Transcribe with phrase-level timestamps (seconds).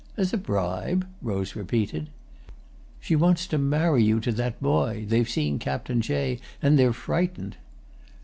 [0.17, 2.09] "As a bribe?" Rose repeated.
[2.99, 7.55] "She wants to marry you to that boy; they've seen Captain Jay and they're frightened."